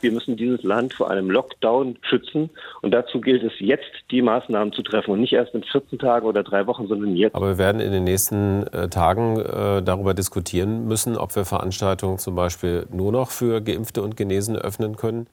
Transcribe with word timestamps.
Wir 0.00 0.12
müssen 0.12 0.36
dieses 0.36 0.62
Land 0.62 0.94
vor 0.94 1.10
einem 1.10 1.30
Lockdown 1.30 1.98
schützen. 2.02 2.50
Und 2.80 2.92
dazu 2.92 3.20
gilt 3.20 3.42
es 3.42 3.52
jetzt, 3.58 3.90
die 4.10 4.22
Maßnahmen 4.22 4.72
zu 4.72 4.82
treffen 4.82 5.10
und 5.10 5.20
nicht 5.20 5.32
erst 5.32 5.54
in 5.54 5.62
14 5.62 5.98
Tagen 5.98 6.26
oder 6.26 6.42
drei 6.42 6.66
Wochen, 6.66 6.86
sondern 6.86 7.16
jetzt. 7.16 7.34
Aber 7.34 7.48
wir 7.48 7.58
werden 7.58 7.80
in 7.80 7.92
den 7.92 8.04
nächsten 8.04 8.66
äh, 8.68 8.88
Tagen 8.88 9.38
äh, 9.40 9.82
darüber 9.82 10.14
diskutieren 10.14 10.86
müssen, 10.86 11.16
ob 11.16 11.36
wir 11.36 11.44
Veranstaltungen 11.44 12.18
zum 12.18 12.34
Beispiel 12.34 12.86
nur 12.90 13.12
noch 13.12 13.30
für 13.30 13.60
Geimpfte 13.60 14.02
und 14.02 14.16
Genesene 14.16 14.58
öffnen 14.58 14.96
können. 14.96 15.26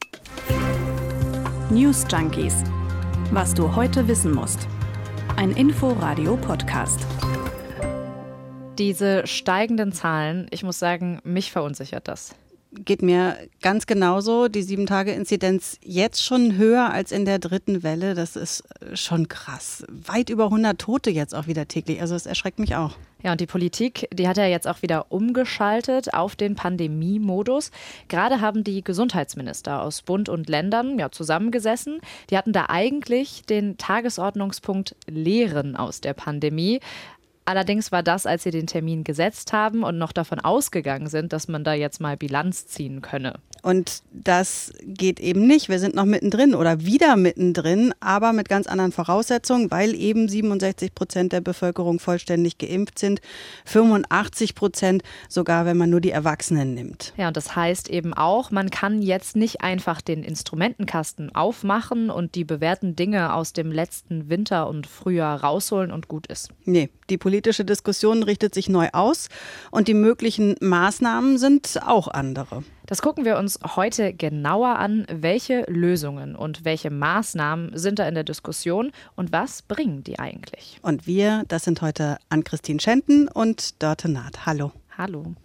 News 1.70 2.06
Junkies. 2.12 2.64
Was 3.32 3.54
du 3.54 3.76
heute 3.76 4.08
wissen 4.08 4.34
musst. 4.34 4.68
Ein 5.38 5.52
Info-Radio-Podcast. 5.52 7.06
Diese 8.78 9.26
steigenden 9.26 9.92
Zahlen, 9.92 10.48
ich 10.52 10.64
muss 10.64 10.80
sagen, 10.80 11.20
mich 11.24 11.52
verunsichert 11.52 12.08
das 12.08 12.36
geht 12.72 13.02
mir 13.02 13.38
ganz 13.62 13.86
genauso. 13.86 14.48
Die 14.48 14.64
Sieben-Tage-Inzidenz 14.64 15.78
jetzt 15.82 16.24
schon 16.24 16.58
höher 16.58 16.92
als 16.92 17.12
in 17.12 17.26
der 17.26 17.40
dritten 17.40 17.84
Welle. 17.84 18.14
Das 18.14 18.36
ist 18.36 18.64
äh, 18.82 18.96
schon 18.96 19.28
krass. 19.28 19.86
Weit 19.90 20.30
über 20.30 20.46
100 20.46 20.80
Tote 20.80 21.10
jetzt 21.10 21.34
auch 21.34 21.48
wieder 21.48 21.68
täglich. 21.68 22.02
Also 22.02 22.16
es 22.16 22.26
erschreckt 22.26 22.60
mich 22.60 22.76
auch. 22.76 22.96
Ja, 23.24 23.32
und 23.32 23.42
die 23.42 23.48
Politik, 23.48 24.08
die 24.14 24.28
hat 24.28 24.38
ja 24.38 24.46
jetzt 24.46 24.68
auch 24.68 24.84
wieder 24.84 25.12
umgeschaltet 25.12 26.14
auf 26.14 26.36
den 26.36 26.54
Pandemie-Modus. 26.56 27.72
Gerade 28.10 28.42
haben 28.42 28.64
die 28.64 28.84
Gesundheitsminister 28.84 29.82
aus 29.82 30.04
Bund 30.04 30.30
und 30.30 30.50
Ländern 30.50 31.00
ja 31.00 31.10
zusammengesessen. 31.12 32.00
Die 32.30 32.38
hatten 32.38 32.54
da 32.54 32.68
eigentlich 32.70 33.44
den 33.44 33.78
Tagesordnungspunkt 33.78 34.96
Lehren 35.08 35.76
aus 35.76 36.00
der 36.00 36.14
Pandemie. 36.14 36.80
Allerdings 37.48 37.94
war 37.94 38.04
das, 38.04 38.26
als 38.26 38.44
sie 38.44 38.52
den 38.52 38.68
Termin 38.68 39.06
gesetzt 39.06 39.54
haben 39.54 39.84
und 39.84 39.98
noch 39.98 40.12
davon 40.12 40.42
ausgegangen 40.42 41.08
sind, 41.08 41.32
dass 41.32 41.48
man 41.48 41.64
da 41.64 41.74
jetzt 41.74 42.02
mal 42.02 42.18
Bilanz 42.18 42.68
ziehen 42.68 43.02
könne. 43.02 43.40
Und 43.64 44.02
das 44.12 44.72
geht 44.84 45.20
eben 45.20 45.48
nicht. 45.48 45.70
Wir 45.70 45.80
sind 45.80 45.96
noch 45.96 46.06
mittendrin 46.06 46.56
oder 46.56 46.86
wieder 46.86 47.16
mittendrin, 47.16 47.94
aber 48.00 48.34
mit 48.34 48.50
ganz 48.50 48.68
anderen 48.68 48.92
Voraussetzungen, 48.92 49.72
weil 49.72 49.96
eben 49.96 50.30
67 50.30 50.94
Prozent 50.94 51.34
der 51.34 51.42
Bevölkerung 51.42 52.00
vollständig 52.00 52.58
geimpft 52.58 53.00
sind, 53.00 53.22
85 53.66 54.56
Prozent 54.56 55.04
sogar, 55.30 55.66
wenn 55.66 55.78
man 55.78 55.90
nur 55.90 56.02
die 56.02 56.12
Erwachsenen 56.12 56.74
nimmt. 56.74 57.14
Ja, 57.18 57.30
und 57.30 57.38
das 57.38 57.56
heißt 57.56 57.90
eben 57.90 58.14
auch, 58.14 58.52
man 58.52 58.70
kann 58.70 59.02
jetzt 59.02 59.36
nicht 59.36 59.62
einfach 59.62 60.02
den 60.02 60.24
Instrumentenkasten 60.24 61.34
aufmachen 61.36 62.10
und 62.10 62.36
die 62.36 62.44
bewährten 62.44 62.96
Dinge 62.96 63.34
aus 63.34 63.54
dem 63.54 63.72
letzten 63.72 64.30
Winter 64.30 64.68
und 64.68 64.88
Frühjahr 64.88 65.44
rausholen 65.44 65.92
und 65.92 66.08
gut 66.08 66.28
ist. 66.28 66.50
Nee, 66.66 66.90
die 67.10 67.18
politische 67.18 67.66
Diskussion 67.66 68.24
richtet 68.24 68.54
sich 68.54 68.70
neu 68.70 68.90
aus 68.94 69.30
und 69.72 69.88
die 69.88 69.94
möglichen 69.94 70.56
Maßnahmen 70.60 71.38
sind 71.38 71.80
auch 71.86 72.08
andere. 72.08 72.64
Das 72.88 73.02
gucken 73.02 73.26
wir 73.26 73.38
uns 73.38 73.60
heute 73.76 74.14
genauer 74.14 74.80
an. 74.80 75.06
Welche 75.12 75.66
Lösungen 75.68 76.38
und 76.38 76.64
welche 76.64 76.90
Maßnahmen 76.90 77.78
sind 77.78 78.00
da 78.00 78.08
in 78.08 78.16
der 78.16 78.24
Diskussion 78.24 78.94
und 79.18 79.34
was 79.34 79.62
bringen 79.62 80.06
die 80.06 80.20
eigentlich? 80.20 80.80
Und 80.82 81.06
wir, 81.06 81.44
das 81.50 81.66
sind 81.66 81.82
heute 81.82 82.18
Ann-Christine 82.30 82.80
Schenten 82.80 83.28
und 83.28 83.84
Dörte 83.84 84.08
Naht. 84.08 84.46
Hallo. 84.46 84.72
Hallo. 84.98 85.36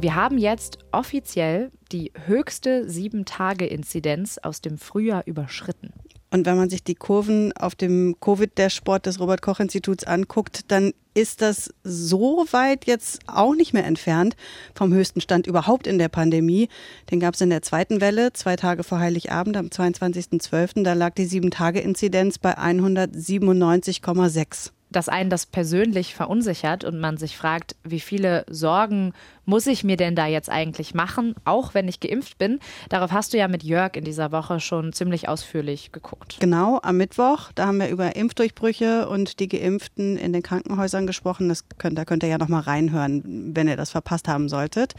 Wir 0.00 0.16
haben 0.16 0.38
jetzt 0.38 0.78
offiziell 0.90 1.70
die 1.92 2.10
höchste 2.26 2.88
7-Tage-Inzidenz 2.88 4.38
aus 4.38 4.60
dem 4.60 4.78
Frühjahr 4.78 5.22
überschritten. 5.24 5.92
Und 6.30 6.46
wenn 6.46 6.56
man 6.56 6.68
sich 6.68 6.82
die 6.82 6.94
Kurven 6.94 7.52
auf 7.52 7.74
dem 7.74 8.16
Covid-Dashboard 8.20 9.06
des 9.06 9.20
Robert-Koch-Instituts 9.20 10.04
anguckt, 10.04 10.70
dann 10.70 10.92
ist 11.14 11.40
das 11.40 11.72
so 11.82 12.44
weit 12.50 12.84
jetzt 12.84 13.20
auch 13.26 13.54
nicht 13.54 13.72
mehr 13.72 13.86
entfernt 13.86 14.36
vom 14.74 14.92
höchsten 14.92 15.22
Stand 15.22 15.46
überhaupt 15.46 15.86
in 15.86 15.98
der 15.98 16.08
Pandemie. 16.08 16.68
Den 17.10 17.20
gab 17.20 17.34
es 17.34 17.40
in 17.40 17.48
der 17.48 17.62
zweiten 17.62 18.02
Welle, 18.02 18.34
zwei 18.34 18.56
Tage 18.56 18.82
vor 18.82 18.98
Heiligabend 18.98 19.56
am 19.56 19.68
22.12. 19.68 20.82
Da 20.82 20.92
lag 20.92 21.14
die 21.14 21.26
7-Tage-Inzidenz 21.26 22.38
bei 22.38 22.58
197,6 22.58 24.72
dass 24.96 25.10
einen 25.10 25.28
das 25.28 25.44
persönlich 25.44 26.14
verunsichert 26.14 26.82
und 26.82 26.98
man 26.98 27.18
sich 27.18 27.36
fragt, 27.36 27.76
wie 27.84 28.00
viele 28.00 28.46
Sorgen 28.48 29.12
muss 29.44 29.66
ich 29.66 29.84
mir 29.84 29.98
denn 29.98 30.16
da 30.16 30.26
jetzt 30.26 30.50
eigentlich 30.50 30.94
machen, 30.94 31.34
auch 31.44 31.74
wenn 31.74 31.86
ich 31.86 32.00
geimpft 32.00 32.38
bin? 32.38 32.60
Darauf 32.88 33.12
hast 33.12 33.34
du 33.34 33.36
ja 33.36 33.46
mit 33.46 33.62
Jörg 33.62 33.94
in 33.94 34.04
dieser 34.04 34.32
Woche 34.32 34.58
schon 34.58 34.94
ziemlich 34.94 35.28
ausführlich 35.28 35.92
geguckt. 35.92 36.38
Genau, 36.40 36.80
am 36.82 36.96
Mittwoch, 36.96 37.52
da 37.54 37.66
haben 37.66 37.78
wir 37.78 37.88
über 37.88 38.16
Impfdurchbrüche 38.16 39.06
und 39.06 39.38
die 39.38 39.48
Geimpften 39.48 40.16
in 40.16 40.32
den 40.32 40.42
Krankenhäusern 40.42 41.06
gesprochen. 41.06 41.50
Das 41.50 41.64
könnt, 41.76 41.98
da 41.98 42.06
könnt 42.06 42.22
ihr 42.22 42.30
ja 42.30 42.38
noch 42.38 42.48
mal 42.48 42.60
reinhören, 42.60 43.54
wenn 43.54 43.68
ihr 43.68 43.76
das 43.76 43.90
verpasst 43.90 44.28
haben 44.28 44.48
solltet. 44.48 44.94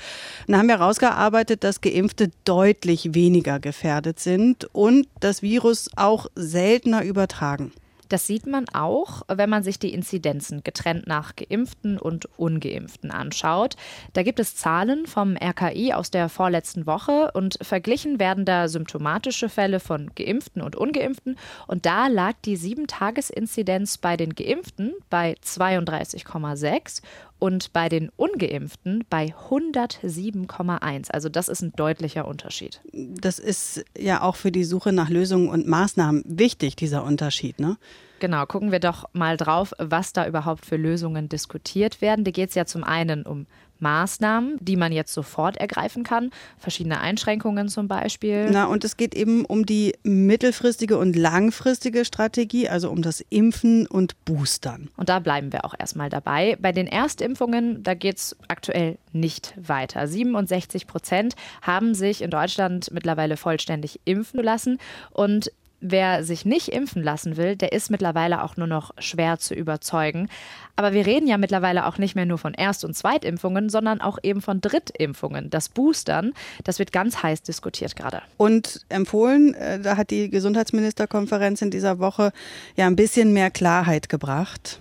Und 0.48 0.52
da 0.52 0.60
haben 0.60 0.68
wir 0.68 0.78
herausgearbeitet, 0.78 1.64
dass 1.64 1.82
Geimpfte 1.82 2.30
deutlich 2.46 3.16
weniger 3.16 3.60
gefährdet 3.60 4.20
sind 4.20 4.66
und 4.74 5.08
das 5.20 5.42
Virus 5.42 5.90
auch 5.96 6.28
seltener 6.36 7.04
übertragen. 7.04 7.72
Das 8.10 8.28
sieht 8.28 8.48
man 8.48 8.66
auch, 8.74 9.24
wenn 9.28 9.50
man 9.50 9.64
sich 9.64 9.80
die 9.80 9.94
Inzidenzen 9.94 10.64
getrennt 10.64 11.08
nach 11.08 11.36
Geimpften 11.36 11.98
und 11.98 12.28
Ungeimpften 12.38 13.12
anschaut. 13.12 13.76
Da 14.14 14.24
gibt 14.24 14.40
es 14.40 14.56
Zahlen 14.56 15.08
vom 15.08 15.36
RKI 15.38 15.94
aus 15.94 16.12
der 16.12 16.30
vorletzten 16.30 16.86
Woche 16.86 17.32
und 17.34 17.58
verglichen 17.62 18.20
werden 18.20 18.46
da 18.46 18.68
symptomatische 18.68 19.50
Fälle 19.50 19.80
von 19.80 20.12
Geimpften 20.16 20.62
und 20.62 20.76
Ungeimpften. 20.76 21.38
Und 21.68 21.86
da 21.86 22.08
lag 22.08 22.34
die 22.46 22.58
7-Tages-Inzidenz 22.58 23.98
bei 23.98 24.18
den 24.18 24.36
Geimpften 24.36 24.94
bei 25.10 25.36
32,6 25.44 27.02
und 27.40 27.74
bei 27.74 27.90
den 27.90 28.10
ungeimpften 28.16 29.04
bei 29.10 29.34
107,1. 29.50 31.12
Also 31.12 31.30
das 31.30 31.50
ist 31.50 31.62
ein 31.62 31.74
deutlicher 31.76 32.28
Unterschied. 32.28 32.82
Das 32.94 33.40
ist 33.40 33.86
ja 33.98 34.22
auch 34.22 34.36
für 34.36 34.52
die 34.52 34.64
Suche 34.64 34.92
nach 34.92 35.10
Lösungen 35.10 35.50
und 35.50 35.68
Maßnahmen 35.68 36.24
wichtig, 36.26 36.76
dieser 36.76 37.04
Unterschied, 37.04 37.60
ne? 37.60 37.78
Genau, 38.20 38.48
gucken 38.48 38.72
wir 38.72 38.80
doch 38.80 39.06
mal 39.14 39.38
drauf, 39.38 39.74
was 39.78 40.12
da 40.12 40.28
überhaupt 40.28 40.66
für 40.66 40.76
Lösungen 40.76 41.30
diskutiert 41.30 42.02
werden. 42.02 42.26
Da 42.26 42.32
geht 42.32 42.50
es 42.50 42.56
ja 42.56 42.66
zum 42.66 42.84
einen 42.84 43.24
um 43.24 43.46
Maßnahmen, 43.82 44.58
die 44.60 44.76
man 44.76 44.92
jetzt 44.92 45.14
sofort 45.14 45.58
ergreifen 45.58 46.04
kann, 46.04 46.32
verschiedene 46.58 47.00
Einschränkungen 47.00 47.70
zum 47.70 47.88
Beispiel. 47.88 48.50
Na, 48.52 48.66
und 48.66 48.84
es 48.84 48.98
geht 48.98 49.16
eben 49.16 49.46
um 49.46 49.66
die 49.66 49.94
mittelfristige 50.04 50.98
und 50.98 51.16
langfristige 51.16 52.06
Strategie, 52.06 52.70
also 52.70 52.90
um 52.90 53.02
das 53.02 53.24
Impfen 53.30 53.88
und 53.88 54.24
Boostern. 54.26 54.90
Und 54.98 55.10
da 55.10 55.20
bleiben 55.20 55.52
wir 55.52 55.66
auch 55.66 55.76
erstmal 55.78 56.10
dabei. 56.10 56.58
Bei 56.60 56.72
den 56.72 56.88
Erstimpfungen, 56.88 57.84
da 57.84 57.94
geht 57.94 58.18
es 58.18 58.36
aktuell 58.48 58.98
nicht 59.12 59.54
weiter. 59.58 60.08
67 60.08 60.88
Prozent 60.88 61.36
haben 61.62 61.94
sich 61.94 62.22
in 62.22 62.30
Deutschland 62.30 62.90
mittlerweile 62.92 63.38
vollständig 63.38 64.00
impfen 64.06 64.42
lassen. 64.44 64.78
Und 65.12 65.52
Wer 65.80 66.24
sich 66.24 66.44
nicht 66.44 66.70
impfen 66.70 67.04
lassen 67.04 67.38
will, 67.38 67.56
der 67.56 67.72
ist 67.72 67.92
mittlerweile 67.92 68.44
auch 68.44 68.58
nur 68.58 68.66
noch 68.66 68.92
schwer 68.98 69.38
zu 69.38 69.54
überzeugen. 69.54 70.28
Aber 70.76 70.94
wir 70.94 71.06
reden 71.06 71.28
ja 71.28 71.38
mittlerweile 71.38 71.86
auch 71.86 71.98
nicht 71.98 72.16
mehr 72.16 72.26
nur 72.26 72.38
von 72.38 72.54
Erst- 72.54 72.84
und 72.84 72.96
Zweitimpfungen, 72.96 73.70
sondern 73.70 74.02
auch 74.02 74.18
eben 74.24 74.42
von 74.42 74.60
Drittimpfungen. 74.60 75.50
Das 75.50 75.70
Boostern, 75.70 76.34
das 76.64 76.80
wird 76.80 76.92
ganz 76.92 77.22
heiß 77.22 77.44
diskutiert 77.44 77.96
gerade. 77.96 78.22
Und 78.38 78.86
empfohlen, 78.90 79.54
äh, 79.54 79.80
da 79.80 79.98
hat 79.98 80.10
die 80.10 80.30
Gesundheitsministerkonferenz 80.30 81.62
in 81.62 81.72
dieser 81.72 82.00
Woche 82.00 82.32
ja 82.76 82.88
ein 82.88 82.96
bisschen 82.96 83.34
mehr 83.34 83.52
Klarheit 83.52 84.10
gebracht. 84.10 84.80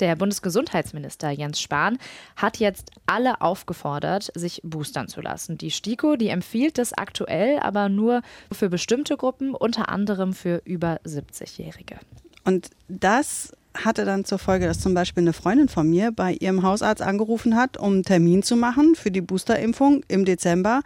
Der 0.00 0.16
Bundesgesundheitsminister 0.16 1.30
Jens 1.30 1.60
Spahn 1.60 1.98
hat 2.36 2.58
jetzt 2.58 2.90
alle 3.06 3.40
aufgefordert, 3.40 4.30
sich 4.34 4.60
boostern 4.64 5.08
zu 5.08 5.20
lassen. 5.20 5.58
Die 5.58 5.70
STIKO, 5.70 6.16
die 6.16 6.28
empfiehlt 6.28 6.78
das 6.78 6.92
aktuell, 6.92 7.58
aber 7.60 7.88
nur 7.88 8.22
für 8.52 8.68
bestimmte 8.68 9.16
Gruppen, 9.16 9.54
unter 9.54 9.88
anderem 9.88 10.32
für 10.32 10.60
über 10.64 11.00
70-Jährige. 11.04 11.98
Und 12.44 12.70
das 12.88 13.52
hatte 13.84 14.04
dann 14.04 14.24
zur 14.24 14.38
Folge, 14.38 14.66
dass 14.66 14.80
zum 14.80 14.94
Beispiel 14.94 15.22
eine 15.22 15.32
Freundin 15.32 15.68
von 15.68 15.88
mir 15.88 16.10
bei 16.12 16.32
ihrem 16.32 16.62
Hausarzt 16.62 17.02
angerufen 17.02 17.56
hat, 17.56 17.76
um 17.76 17.94
einen 17.94 18.02
Termin 18.02 18.42
zu 18.42 18.56
machen 18.56 18.94
für 18.94 19.10
die 19.10 19.20
Boosterimpfung 19.20 20.02
im 20.08 20.24
Dezember 20.24 20.80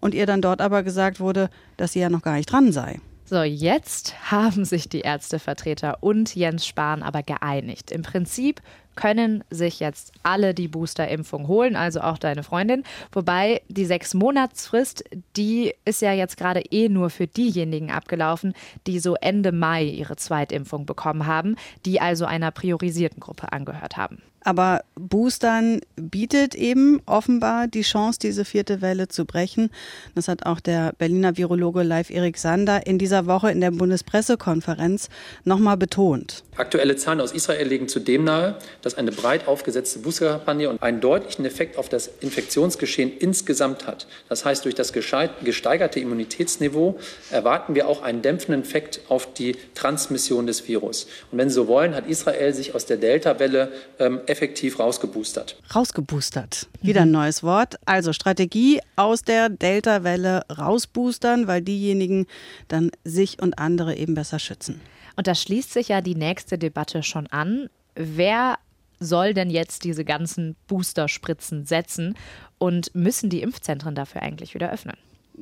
und 0.00 0.14
ihr 0.14 0.26
dann 0.26 0.40
dort 0.40 0.60
aber 0.60 0.82
gesagt 0.82 1.20
wurde, 1.20 1.50
dass 1.76 1.92
sie 1.92 2.00
ja 2.00 2.08
noch 2.08 2.22
gar 2.22 2.34
nicht 2.34 2.50
dran 2.50 2.72
sei. 2.72 3.00
So, 3.30 3.44
jetzt 3.44 4.32
haben 4.32 4.64
sich 4.64 4.88
die 4.88 5.02
Ärztevertreter 5.02 5.98
und 6.00 6.34
Jens 6.34 6.66
Spahn 6.66 7.04
aber 7.04 7.22
geeinigt. 7.22 7.92
Im 7.92 8.02
Prinzip 8.02 8.60
können 8.96 9.44
sich 9.50 9.78
jetzt 9.78 10.10
alle 10.24 10.52
die 10.52 10.66
Boosterimpfung 10.66 11.46
holen, 11.46 11.76
also 11.76 12.00
auch 12.00 12.18
deine 12.18 12.42
Freundin. 12.42 12.82
Wobei 13.12 13.62
die 13.68 13.84
sechs 13.84 14.14
Monatsfrist, 14.14 15.04
die 15.36 15.72
ist 15.84 16.02
ja 16.02 16.12
jetzt 16.12 16.38
gerade 16.38 16.60
eh 16.72 16.88
nur 16.88 17.08
für 17.08 17.28
diejenigen 17.28 17.92
abgelaufen, 17.92 18.52
die 18.88 18.98
so 18.98 19.14
Ende 19.14 19.52
Mai 19.52 19.84
ihre 19.84 20.16
Zweitimpfung 20.16 20.84
bekommen 20.84 21.28
haben, 21.28 21.54
die 21.86 22.00
also 22.00 22.24
einer 22.24 22.50
priorisierten 22.50 23.20
Gruppe 23.20 23.52
angehört 23.52 23.96
haben. 23.96 24.20
Aber 24.42 24.82
Boostern 24.94 25.80
bietet 25.96 26.54
eben 26.54 27.00
offenbar 27.06 27.68
die 27.68 27.82
Chance, 27.82 28.18
diese 28.20 28.44
vierte 28.44 28.80
Welle 28.80 29.08
zu 29.08 29.24
brechen. 29.24 29.70
Das 30.14 30.28
hat 30.28 30.46
auch 30.46 30.60
der 30.60 30.92
Berliner 30.98 31.36
Virologe 31.36 31.82
Live 31.82 32.10
Erik 32.10 32.38
Sander 32.38 32.86
in 32.86 32.98
dieser 32.98 33.26
Woche 33.26 33.50
in 33.50 33.60
der 33.60 33.70
Bundespressekonferenz 33.70 35.08
nochmal 35.44 35.76
betont. 35.76 36.42
Aktuelle 36.56 36.96
Zahlen 36.96 37.20
aus 37.20 37.32
Israel 37.32 37.66
legen 37.66 37.88
zudem 37.88 38.24
nahe, 38.24 38.56
dass 38.82 38.94
eine 38.96 39.12
breit 39.12 39.48
aufgesetzte 39.48 40.00
Boosterkampagne 40.00 40.76
einen 40.80 41.00
deutlichen 41.00 41.44
Effekt 41.44 41.78
auf 41.78 41.88
das 41.88 42.10
Infektionsgeschehen 42.20 43.12
insgesamt 43.18 43.86
hat. 43.86 44.06
Das 44.28 44.44
heißt, 44.44 44.64
durch 44.64 44.74
das 44.74 44.92
gesteigerte 44.92 46.00
Immunitätsniveau 46.00 46.98
erwarten 47.30 47.74
wir 47.74 47.88
auch 47.88 48.02
einen 48.02 48.22
dämpfenden 48.22 48.62
Effekt 48.62 49.00
auf 49.08 49.32
die 49.32 49.56
Transmission 49.74 50.46
des 50.46 50.68
Virus. 50.68 51.06
Und 51.30 51.38
wenn 51.38 51.48
Sie 51.48 51.54
so 51.54 51.66
wollen, 51.66 51.94
hat 51.94 52.06
Israel 52.06 52.52
sich 52.52 52.74
aus 52.74 52.86
der 52.86 52.96
Delta-Welle 52.98 53.72
ähm, 53.98 54.20
effektiv 54.30 54.78
rausgeboostert. 54.78 55.60
Rausgeboostert. 55.74 56.68
Wieder 56.80 57.02
ein 57.02 57.10
neues 57.10 57.42
Wort. 57.42 57.76
Also 57.84 58.12
Strategie 58.12 58.80
aus 58.96 59.22
der 59.22 59.48
Delta-Welle 59.48 60.42
rausboostern, 60.56 61.46
weil 61.46 61.62
diejenigen 61.62 62.26
dann 62.68 62.90
sich 63.04 63.42
und 63.42 63.58
andere 63.58 63.96
eben 63.96 64.14
besser 64.14 64.38
schützen. 64.38 64.80
Und 65.16 65.26
da 65.26 65.34
schließt 65.34 65.72
sich 65.72 65.88
ja 65.88 66.00
die 66.00 66.14
nächste 66.14 66.56
Debatte 66.56 67.02
schon 67.02 67.26
an. 67.26 67.68
Wer 67.94 68.56
soll 69.00 69.34
denn 69.34 69.50
jetzt 69.50 69.84
diese 69.84 70.04
ganzen 70.04 70.56
Boosterspritzen 70.68 71.66
setzen 71.66 72.16
und 72.58 72.94
müssen 72.94 73.30
die 73.30 73.42
Impfzentren 73.42 73.94
dafür 73.94 74.22
eigentlich 74.22 74.54
wieder 74.54 74.70
öffnen? 74.72 74.96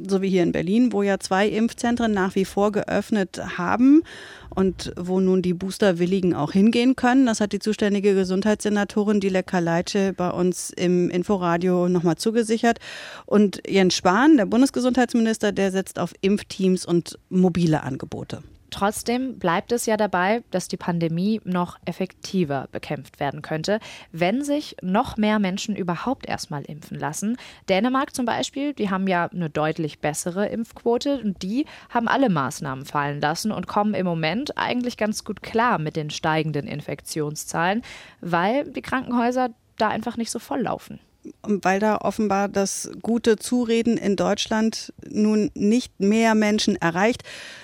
So 0.06 0.23
wie 0.23 0.29
hier 0.29 0.43
in 0.43 0.53
Berlin, 0.53 0.93
wo 0.93 1.03
ja 1.03 1.19
zwei 1.19 1.49
Impfzentren 1.49 2.12
nach 2.12 2.35
wie 2.35 2.45
vor 2.45 2.73
geöffnet 2.73 3.41
haben 3.59 4.03
und 4.55 4.93
wo 4.97 5.21
nun 5.21 5.43
die 5.43 5.55
Boosterwilligen 5.55 6.35
auch 6.35 6.53
hingehen 6.53 6.97
können. 6.97 7.27
Das 7.27 7.41
hat 7.41 7.53
die 7.53 7.59
zuständige 7.59 8.15
Gesundheitssenatorin 8.15 9.21
Dilek 9.21 9.47
Kaleitsche 9.47 10.12
bei 10.17 10.31
uns 10.31 10.71
im 10.71 11.11
Inforadio 11.11 11.89
nochmal 11.89 12.17
zugesichert. 12.17 12.79
Und 13.27 13.62
Jens 13.69 13.95
Spahn, 13.95 14.37
der 14.37 14.47
Bundesgesundheitsminister, 14.47 15.53
der 15.53 15.71
setzt 15.73 15.99
auf 15.99 16.12
Impfteams 16.21 16.85
und 16.85 17.19
mobile 17.29 17.83
Angebote. 17.83 18.43
Trotzdem 18.70 19.38
bleibt 19.38 19.73
es 19.73 19.87
ja 19.87 19.97
dabei, 19.97 20.43
dass 20.50 20.69
die 20.69 20.76
Pandemie 20.76 21.41
noch 21.44 21.79
effektiver 21.85 22.69
bekämpft 22.70 23.19
werden 23.19 23.41
könnte, 23.41 23.81
wenn 24.12 24.44
sich 24.44 24.76
noch 24.82 25.17
mehr 25.17 25.38
Menschen 25.38 25.75
überhaupt 25.75 26.29
erstmal 26.29 26.62
impfen 26.65 26.99
lassen. 26.99 27.37
Dänemark 27.69 28.15
zum 28.15 28.26
Beispiel, 28.26 28.75
die 28.75 28.91
haben 28.91 29.06
ja 29.06 29.26
eine 29.26 29.49
deutlich 29.49 30.00
bessere 30.00 30.47
Impfquote 30.47 31.20
und 31.20 31.43
die 31.43 31.67
haben 31.88 32.09
alle 32.09 32.29
Maßnahmen 32.29 32.85
fallen 32.85 33.20
lassen 33.20 33.53
und 33.53 33.67
kommen 33.67 33.94
im 33.94 34.06
Moment 34.06 34.59
eigentlich 34.59 34.97
ganz 34.97 35.25
gut 35.25 35.43
klar 35.43 35.79
mit 35.79 35.97
den 35.97 36.11
steigenden 36.11 36.67
Infektionszahlen, 36.67 37.82
weil 38.21 38.71
die 38.71 38.82
Krankenhäuser 38.82 39.50
da 39.79 39.88
einfach 39.88 40.17
nicht 40.17 40.31
so 40.31 40.38
voll 40.38 40.62
laufen 40.62 41.00
weil 41.43 41.81
da 41.81 41.99
offenbar 41.99 42.49
das 42.49 42.91
gute 43.03 43.37
Zureden 43.37 43.97
in 43.97 44.17
Deutschland 44.17 44.93
nun 45.09 45.51
nicht 45.55 46.01
mehr 46.01 46.35
Menschen 46.35 46.77
erreicht, 46.77 47.23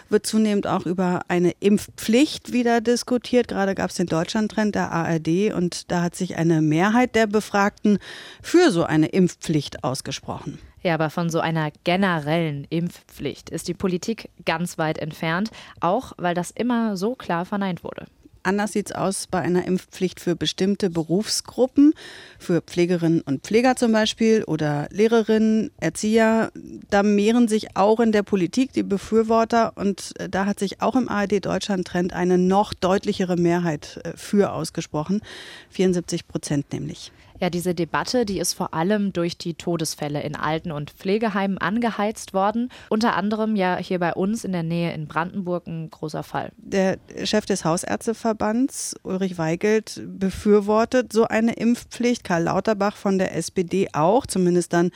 wird 0.09 0.27
zunehmend 0.27 0.67
auch 0.67 0.87
über 0.87 1.23
eine 1.29 1.53
Impfpflicht 1.61 2.53
wieder 2.53 2.81
diskutiert. 2.81 3.49
Gerade 3.49 3.75
gab 3.75 3.91
es 3.91 3.97
den 3.97 4.07
Deutschlandtrend 4.07 4.75
der 4.75 4.93
ARD 4.93 5.53
und 5.55 5.91
da 5.91 6.03
hat 6.03 6.15
sich 6.15 6.37
eine 6.37 6.63
Mehrheit 6.63 7.15
der 7.15 7.27
Befragten 7.27 7.99
für 8.43 8.71
so 8.71 8.85
eine 8.85 9.07
Impfpflicht 9.07 9.85
ausgesprochen. 9.85 10.59
Ja, 10.83 10.95
aber 10.95 11.09
von 11.09 11.31
so 11.31 11.41
einer 11.41 11.71
generellen 11.85 12.67
Impfpflicht 12.69 13.49
ist 13.49 13.69
die 13.69 13.75
Politik 13.75 14.29
ganz 14.45 14.77
weit 14.77 14.99
entfernt, 14.99 15.51
auch 15.81 16.13
weil 16.19 16.35
das 16.35 16.51
immer 16.51 16.97
so 16.97 17.15
klar 17.15 17.47
verneint 17.47 17.83
wurde. 17.83 18.07
Anders 18.45 18.73
sieht 18.73 18.91
es 18.91 18.95
aus 18.95 19.27
bei 19.27 19.41
einer 19.41 19.67
Impfpflicht 19.67 20.21
für 20.21 20.37
bestimmte 20.37 20.91
Berufsgruppen, 20.91 21.95
für 22.39 22.61
Pflegerinnen 22.61 23.23
und 23.23 23.43
Pfleger 23.43 23.75
zum 23.75 23.93
Beispiel 23.93 24.45
oder 24.45 24.87
Lehrerinnen, 24.91 25.71
Erzieher. 25.81 26.53
Da 26.91 27.03
mehren 27.03 27.49
sich 27.49 27.75
auch 27.75 28.01
in 28.01 28.13
der 28.13 28.23
Politik 28.23 28.73
die 28.75 28.83
Befürworter 28.83 29.73
und 29.77 30.13
äh, 30.21 30.29
da 30.29 30.45
hat 30.45 30.59
sich 30.59 30.83
auch 30.83 30.95
im 30.95 31.09
ARD 31.09 31.45
Deutschland 31.45 31.87
Trend 31.87 32.13
eine 32.13 32.37
noch 32.37 32.75
deutlichere 32.75 33.37
Mehrheit 33.37 34.01
äh, 34.05 34.13
für 34.15 34.53
ausgesprochen. 34.53 35.23
74 35.71 36.29
Prozent 36.29 36.71
nämlich. 36.73 37.13
Ja, 37.41 37.51
diese 37.51 37.75
Debatte, 37.75 38.25
die 38.25 38.39
ist 38.39 38.55
vor 38.55 38.75
allem 38.75 39.13
durch 39.13 39.37
die 39.37 39.55
Todesfälle 39.55 40.23
in 40.23 40.37
Alten- 40.37 40.71
und 40.71 40.91
Pflegeheimen 40.91 41.59
angeheizt 41.59 42.33
worden. 42.33 42.71
Unter 42.91 43.17
anderem 43.17 43.57
ja 43.57 43.77
hier 43.77 43.99
bei 43.99 44.15
uns 44.15 44.45
in 44.45 44.53
der 44.53 44.63
Nähe 44.63 44.95
in 44.95 45.09
Brandenburg 45.09 45.67
ein 45.67 45.91
großer 45.91 46.23
Fall. 46.23 46.53
Der 46.57 46.99
Chef 47.25 47.45
des 47.45 47.65
Hausärzteverbands, 47.65 48.95
Ulrich 49.03 49.37
Weigelt, 49.37 50.01
befürwortet 50.07 51.13
so 51.13 51.25
eine 51.25 51.55
Impfpflicht. 51.55 52.23
Karl 52.23 52.45
Lauterbach 52.45 52.97
von 52.97 53.19
der 53.19 53.35
SPD 53.37 53.89
auch, 53.93 54.27
zumindest 54.27 54.73
dann, 54.73 54.91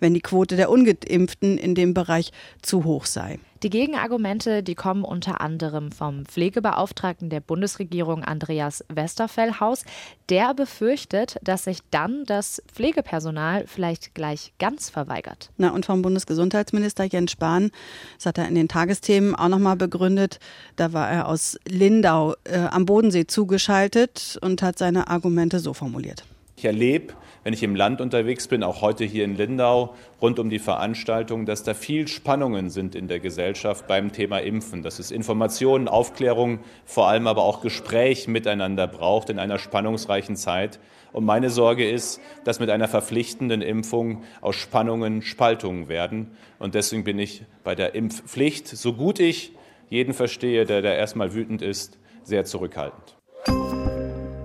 wenn 0.00 0.14
die 0.14 0.20
Quote 0.20 0.56
der 0.56 0.70
Ungeimpften 0.70 1.58
in 1.58 1.74
dem 1.74 1.94
Bereich 1.94 2.32
zu 2.60 2.84
hoch 2.84 3.06
sei. 3.06 3.38
Die 3.64 3.70
Gegenargumente, 3.70 4.62
die 4.62 4.74
kommen 4.74 5.04
unter 5.04 5.40
anderem 5.40 5.90
vom 5.90 6.26
Pflegebeauftragten 6.26 7.30
der 7.30 7.40
Bundesregierung 7.40 8.22
Andreas 8.22 8.84
Westerfellhaus. 8.92 9.86
Der 10.28 10.52
befürchtet, 10.52 11.38
dass 11.42 11.64
sich 11.64 11.78
dann 11.90 12.26
das 12.26 12.62
Pflegepersonal 12.70 13.64
vielleicht 13.66 14.14
gleich 14.14 14.52
ganz 14.58 14.90
verweigert. 14.90 15.48
Na, 15.56 15.70
und 15.70 15.86
vom 15.86 16.02
Bundesgesundheitsminister 16.02 17.04
Jens 17.04 17.32
Spahn, 17.32 17.70
das 18.18 18.26
hat 18.26 18.36
er 18.36 18.48
in 18.48 18.54
den 18.54 18.68
Tagesthemen 18.68 19.34
auch 19.34 19.48
nochmal 19.48 19.76
begründet, 19.76 20.40
da 20.76 20.92
war 20.92 21.10
er 21.10 21.26
aus 21.26 21.58
Lindau 21.66 22.34
äh, 22.44 22.58
am 22.58 22.84
Bodensee 22.84 23.26
zugeschaltet 23.26 24.38
und 24.42 24.60
hat 24.60 24.76
seine 24.76 25.08
Argumente 25.08 25.58
so 25.58 25.72
formuliert. 25.72 26.26
Ich 26.58 26.66
erlebe 26.66 27.14
wenn 27.44 27.52
ich 27.52 27.62
im 27.62 27.76
Land 27.76 28.00
unterwegs 28.00 28.48
bin, 28.48 28.62
auch 28.62 28.80
heute 28.80 29.04
hier 29.04 29.24
in 29.24 29.36
Lindau, 29.36 29.94
rund 30.20 30.38
um 30.38 30.50
die 30.50 30.58
Veranstaltung, 30.58 31.46
dass 31.46 31.62
da 31.62 31.74
viel 31.74 32.08
Spannungen 32.08 32.70
sind 32.70 32.94
in 32.94 33.06
der 33.06 33.20
Gesellschaft 33.20 33.86
beim 33.86 34.12
Thema 34.12 34.38
Impfen, 34.38 34.82
dass 34.82 34.98
es 34.98 35.10
Informationen, 35.10 35.86
Aufklärung, 35.86 36.60
vor 36.86 37.06
allem 37.06 37.26
aber 37.26 37.44
auch 37.44 37.60
Gespräch 37.60 38.26
miteinander 38.26 38.86
braucht 38.86 39.28
in 39.28 39.38
einer 39.38 39.58
spannungsreichen 39.58 40.36
Zeit. 40.36 40.80
Und 41.12 41.24
meine 41.24 41.50
Sorge 41.50 41.88
ist, 41.88 42.20
dass 42.44 42.58
mit 42.58 42.70
einer 42.70 42.88
verpflichtenden 42.88 43.62
Impfung 43.62 44.22
aus 44.40 44.56
Spannungen 44.56 45.22
Spaltungen 45.22 45.88
werden. 45.88 46.32
Und 46.58 46.74
deswegen 46.74 47.04
bin 47.04 47.18
ich 47.18 47.44
bei 47.62 47.74
der 47.74 47.94
Impfpflicht, 47.94 48.66
so 48.66 48.94
gut 48.94 49.20
ich 49.20 49.52
jeden 49.90 50.14
verstehe, 50.14 50.64
der 50.64 50.82
da 50.82 50.92
erstmal 50.92 51.34
wütend 51.34 51.62
ist, 51.62 51.98
sehr 52.22 52.44
zurückhaltend. 52.46 53.16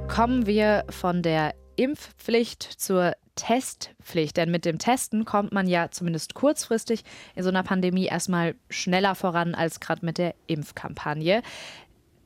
Kommen 0.09 0.45
wir 0.45 0.83
von 0.89 1.21
der 1.23 1.53
Impfpflicht 1.79 2.61
zur 2.63 3.13
Testpflicht. 3.35 4.35
Denn 4.35 4.51
mit 4.51 4.65
dem 4.65 4.79
Testen 4.79 5.23
kommt 5.23 5.53
man 5.53 5.65
ja 5.65 5.89
zumindest 5.91 6.33
kurzfristig 6.33 7.03
in 7.35 7.43
so 7.43 7.49
einer 7.49 7.63
Pandemie 7.63 8.07
erstmal 8.07 8.55
schneller 8.69 9.15
voran 9.15 9.55
als 9.55 9.79
gerade 9.79 10.05
mit 10.05 10.17
der 10.17 10.35
Impfkampagne 10.47 11.41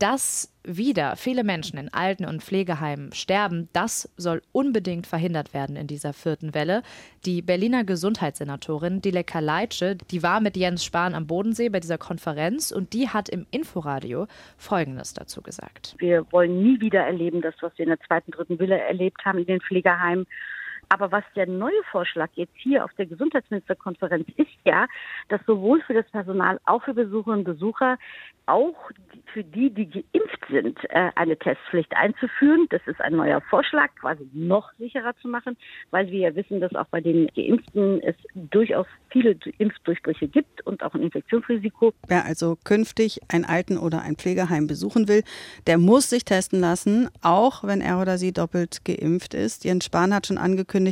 dass 0.03 0.53
wieder 0.65 1.15
viele 1.15 1.45
Menschen 1.45 1.79
in 1.79 1.87
Alten- 1.93 2.25
und 2.25 2.43
Pflegeheimen 2.43 3.13
sterben, 3.13 3.69
das 3.71 4.13
soll 4.17 4.41
unbedingt 4.51 5.07
verhindert 5.07 5.53
werden 5.53 5.77
in 5.77 5.87
dieser 5.87 6.11
vierten 6.11 6.53
Welle. 6.53 6.83
Die 7.25 7.41
Berliner 7.41 7.85
Gesundheitssenatorin 7.85 9.01
Dilek 9.01 9.27
Kaleitsche, 9.27 9.95
die 10.11 10.21
war 10.21 10.41
mit 10.41 10.57
Jens 10.57 10.83
Spahn 10.83 11.15
am 11.15 11.25
Bodensee 11.25 11.69
bei 11.69 11.79
dieser 11.79 11.97
Konferenz 11.97 12.71
und 12.71 12.91
die 12.91 13.07
hat 13.07 13.29
im 13.29 13.45
Inforadio 13.49 14.27
Folgendes 14.57 15.13
dazu 15.13 15.41
gesagt. 15.41 15.95
Wir 15.99 16.29
wollen 16.33 16.61
nie 16.61 16.81
wieder 16.81 17.05
erleben, 17.05 17.41
das, 17.41 17.55
was 17.61 17.71
wir 17.77 17.83
in 17.83 17.89
der 17.89 17.99
zweiten, 18.01 18.31
dritten 18.31 18.59
Welle 18.59 18.77
erlebt 18.77 19.23
haben 19.23 19.39
in 19.39 19.45
den 19.45 19.61
Pflegeheimen. 19.61 20.27
Aber 20.93 21.11
was 21.11 21.23
der 21.35 21.47
neue 21.47 21.81
Vorschlag 21.89 22.29
jetzt 22.35 22.53
hier 22.55 22.85
auf 22.85 22.93
der 22.99 23.07
Gesundheitsministerkonferenz 23.07 24.27
ist 24.37 24.51
ja, 24.63 24.85
dass 25.27 25.41
sowohl 25.47 25.81
für 25.81 25.95
das 25.95 26.07
Personal, 26.11 26.59
auch 26.65 26.83
für 26.83 26.93
Besucherinnen 26.93 27.39
und 27.39 27.51
Besucher, 27.51 27.97
auch 28.45 28.75
für 29.33 29.43
die, 29.43 29.69
die 29.69 29.89
geimpft 29.89 30.45
sind, 30.49 30.77
äh, 30.89 31.09
eine 31.15 31.37
Testpflicht 31.37 31.95
einzuführen. 31.95 32.67
Das 32.69 32.81
ist 32.85 32.99
ein 33.01 33.15
neuer 33.15 33.41
Vorschlag, 33.49 33.89
quasi 33.99 34.27
noch 34.33 34.71
sicherer 34.77 35.15
zu 35.21 35.27
machen, 35.27 35.57
weil 35.91 36.11
wir 36.11 36.19
ja 36.19 36.35
wissen, 36.35 36.59
dass 36.59 36.75
auch 36.75 36.87
bei 36.87 36.99
den 36.99 37.27
Geimpften 37.35 38.01
es 38.01 38.15
durchaus 38.35 38.85
viele 39.09 39.37
Impfdurchbrüche 39.57 40.27
gibt 40.27 40.65
und 40.67 40.83
auch 40.83 40.93
ein 40.93 41.01
Infektionsrisiko. 41.01 41.93
Wer 42.07 42.25
also 42.25 42.57
künftig 42.63 43.21
ein 43.29 43.45
Alten- 43.45 43.77
oder 43.77 44.01
ein 44.01 44.17
Pflegeheim 44.17 44.67
besuchen 44.67 45.07
will, 45.07 45.23
der 45.65 45.77
muss 45.77 46.09
sich 46.09 46.25
testen 46.25 46.59
lassen, 46.59 47.09
auch 47.21 47.63
wenn 47.63 47.81
er 47.81 48.01
oder 48.01 48.17
sie 48.17 48.33
doppelt 48.33 48.83
geimpft 48.83 49.33
ist. 49.33 49.63
Jens 49.63 49.85
Spahn 49.85 50.13
hat 50.13 50.27
schon 50.27 50.37
angekündigt, 50.37 50.82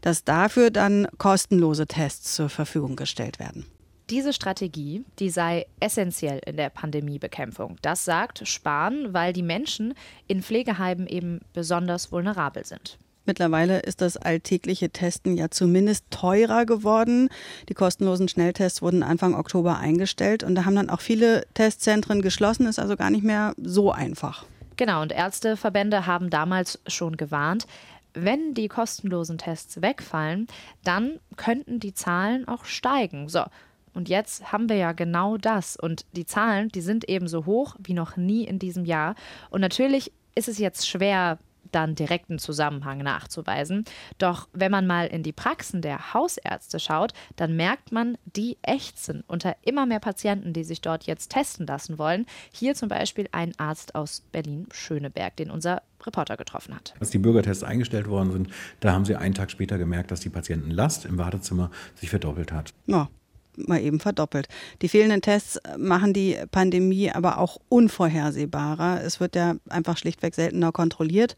dass 0.00 0.24
dafür 0.24 0.70
dann 0.70 1.06
kostenlose 1.18 1.86
Tests 1.86 2.34
zur 2.34 2.48
Verfügung 2.48 2.96
gestellt 2.96 3.38
werden. 3.38 3.66
Diese 4.10 4.32
Strategie, 4.32 5.04
die 5.20 5.30
sei 5.30 5.66
essentiell 5.78 6.40
in 6.44 6.56
der 6.56 6.70
Pandemiebekämpfung. 6.70 7.76
Das 7.80 8.04
sagt 8.04 8.46
Spahn, 8.48 9.14
weil 9.14 9.32
die 9.32 9.42
Menschen 9.42 9.94
in 10.26 10.42
Pflegeheimen 10.42 11.06
eben 11.06 11.40
besonders 11.52 12.10
vulnerabel 12.10 12.64
sind. 12.64 12.98
Mittlerweile 13.26 13.78
ist 13.78 14.00
das 14.00 14.16
alltägliche 14.16 14.90
Testen 14.90 15.36
ja 15.36 15.50
zumindest 15.50 16.06
teurer 16.10 16.66
geworden. 16.66 17.28
Die 17.68 17.74
kostenlosen 17.74 18.26
Schnelltests 18.26 18.82
wurden 18.82 19.04
Anfang 19.04 19.34
Oktober 19.34 19.78
eingestellt 19.78 20.42
und 20.42 20.56
da 20.56 20.64
haben 20.64 20.74
dann 20.74 20.90
auch 20.90 21.00
viele 21.00 21.44
Testzentren 21.54 22.22
geschlossen, 22.22 22.66
ist 22.66 22.80
also 22.80 22.96
gar 22.96 23.10
nicht 23.10 23.22
mehr 23.22 23.54
so 23.62 23.92
einfach. 23.92 24.44
Genau, 24.76 25.02
und 25.02 25.12
Ärzteverbände 25.12 26.06
haben 26.06 26.30
damals 26.30 26.80
schon 26.86 27.18
gewarnt, 27.18 27.66
wenn 28.14 28.54
die 28.54 28.68
kostenlosen 28.68 29.38
Tests 29.38 29.82
wegfallen, 29.82 30.46
dann 30.84 31.18
könnten 31.36 31.80
die 31.80 31.94
Zahlen 31.94 32.46
auch 32.48 32.64
steigen. 32.64 33.28
So. 33.28 33.44
Und 33.92 34.08
jetzt 34.08 34.52
haben 34.52 34.68
wir 34.68 34.76
ja 34.76 34.92
genau 34.92 35.36
das. 35.36 35.76
Und 35.76 36.06
die 36.12 36.26
Zahlen, 36.26 36.68
die 36.68 36.80
sind 36.80 37.08
eben 37.08 37.28
so 37.28 37.46
hoch 37.46 37.76
wie 37.78 37.94
noch 37.94 38.16
nie 38.16 38.44
in 38.44 38.58
diesem 38.58 38.84
Jahr. 38.84 39.14
Und 39.50 39.60
natürlich 39.60 40.12
ist 40.34 40.48
es 40.48 40.58
jetzt 40.58 40.88
schwer, 40.88 41.38
dann 41.72 41.94
direkten 41.94 42.38
Zusammenhang 42.38 42.98
nachzuweisen. 42.98 43.84
Doch 44.18 44.48
wenn 44.52 44.70
man 44.70 44.86
mal 44.86 45.06
in 45.06 45.22
die 45.22 45.32
Praxen 45.32 45.82
der 45.82 46.14
Hausärzte 46.14 46.80
schaut, 46.80 47.12
dann 47.36 47.56
merkt 47.56 47.92
man, 47.92 48.18
die 48.24 48.58
ächzen 48.62 49.24
unter 49.26 49.56
immer 49.62 49.86
mehr 49.86 50.00
Patienten, 50.00 50.52
die 50.52 50.64
sich 50.64 50.80
dort 50.80 51.04
jetzt 51.04 51.30
testen 51.30 51.66
lassen 51.66 51.98
wollen. 51.98 52.26
Hier 52.52 52.74
zum 52.74 52.88
Beispiel 52.88 53.28
ein 53.32 53.52
Arzt 53.58 53.94
aus 53.94 54.22
Berlin-Schöneberg, 54.32 55.36
den 55.36 55.50
unser 55.50 55.82
Reporter 56.06 56.36
getroffen 56.36 56.74
hat. 56.74 56.94
Als 56.98 57.10
die 57.10 57.18
Bürgertests 57.18 57.62
eingestellt 57.62 58.08
worden 58.08 58.32
sind, 58.32 58.48
da 58.80 58.92
haben 58.92 59.04
sie 59.04 59.16
einen 59.16 59.34
Tag 59.34 59.50
später 59.50 59.78
gemerkt, 59.78 60.10
dass 60.10 60.20
die 60.20 60.30
Patientenlast 60.30 61.04
im 61.04 61.18
Wartezimmer 61.18 61.70
sich 61.94 62.10
verdoppelt 62.10 62.52
hat. 62.52 62.72
Ja, 62.86 63.08
mal 63.56 63.80
eben 63.80 64.00
verdoppelt. 64.00 64.48
Die 64.82 64.88
fehlenden 64.88 65.22
Tests 65.22 65.58
machen 65.76 66.12
die 66.12 66.36
Pandemie 66.50 67.10
aber 67.10 67.38
auch 67.38 67.58
unvorhersehbarer. 67.68 69.02
Es 69.04 69.20
wird 69.20 69.36
ja 69.36 69.54
einfach 69.68 69.96
schlichtweg 69.96 70.34
seltener 70.34 70.72
kontrolliert, 70.72 71.36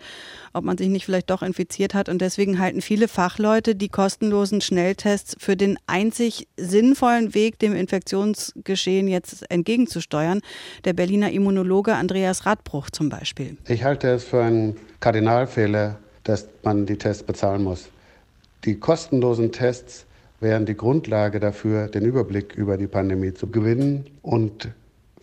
ob 0.53 0.65
man 0.65 0.79
sich 0.79 0.89
nicht 0.89 1.05
vielleicht 1.05 1.31
doch 1.31 1.43
infiziert 1.43 1.95
hat. 1.95 2.09
Und 2.09 2.21
deswegen 2.21 2.59
halten 2.59 2.81
viele 2.81 3.09
Fachleute 3.09 3.75
die 3.75 3.89
kostenlosen 3.89 4.61
Schnelltests 4.61 5.37
für 5.39 5.57
den 5.57 5.79
einzig 5.87 6.49
sinnvollen 6.57 7.35
Weg, 7.35 7.59
dem 7.59 7.75
Infektionsgeschehen 7.75 9.09
jetzt 9.09 9.51
entgegenzusteuern. 9.51 10.41
Der 10.85 10.93
Berliner 10.93 11.33
Immunologe 11.33 11.95
Andreas 11.95 12.47
Radbruch 12.47 12.91
zum 12.91 13.09
Beispiel. 13.09 13.57
Ich 13.69 13.85
halte 13.85 14.09
es 14.09 14.25
für 14.25 14.43
einen 14.43 14.77
Kardinalfehler, 15.01 15.99
dass 16.25 16.49
man 16.63 16.87
die 16.87 16.97
Tests 16.97 17.23
bezahlen 17.23 17.65
muss. 17.65 17.89
Die 18.65 18.79
kostenlosen 18.79 19.51
Tests 19.51 20.07
wären 20.43 20.67
die 20.67 20.77
Grundlage 20.77 21.41
dafür, 21.41 21.89
den 21.89 22.05
Überblick 22.05 22.55
über 22.55 22.77
die 22.77 22.89
Pandemie 22.89 23.33
zu 23.33 23.47
gewinnen 23.47 24.11
und 24.23 24.69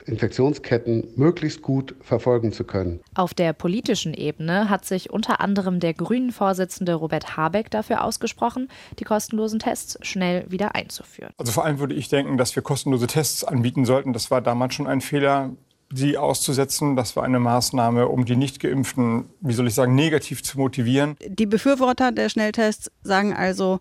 Infektionsketten 0.05 1.07
möglichst 1.15 1.61
gut 1.61 1.95
verfolgen 2.01 2.51
zu 2.51 2.63
können. 2.63 2.99
Auf 3.13 3.33
der 3.33 3.53
politischen 3.53 4.13
Ebene 4.13 4.69
hat 4.69 4.85
sich 4.85 5.11
unter 5.11 5.39
anderem 5.39 5.79
der 5.79 5.93
Grünen-Vorsitzende 5.93 6.95
Robert 6.95 7.37
Habeck 7.37 7.69
dafür 7.69 8.03
ausgesprochen, 8.03 8.69
die 8.97 9.03
kostenlosen 9.03 9.59
Tests 9.59 9.99
schnell 10.01 10.45
wieder 10.49 10.73
einzuführen. 10.73 11.31
Also 11.37 11.51
vor 11.51 11.65
allem 11.65 11.79
würde 11.79 11.93
ich 11.93 12.09
denken, 12.09 12.37
dass 12.37 12.55
wir 12.55 12.63
kostenlose 12.63 13.07
Tests 13.07 13.43
anbieten 13.43 13.85
sollten. 13.85 14.13
Das 14.13 14.31
war 14.31 14.41
damals 14.41 14.73
schon 14.73 14.87
ein 14.87 15.01
Fehler 15.01 15.51
sie 15.91 16.17
auszusetzen. 16.17 16.95
Das 16.95 17.15
war 17.15 17.23
eine 17.23 17.39
Maßnahme, 17.39 18.07
um 18.07 18.25
die 18.25 18.35
Nichtgeimpften, 18.35 19.25
wie 19.41 19.53
soll 19.53 19.67
ich 19.67 19.73
sagen, 19.73 19.95
negativ 19.95 20.43
zu 20.43 20.59
motivieren. 20.59 21.15
Die 21.25 21.45
Befürworter 21.45 22.11
der 22.11 22.29
Schnelltests 22.29 22.91
sagen 23.01 23.33
also, 23.33 23.79